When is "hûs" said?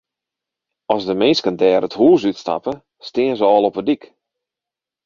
1.99-2.21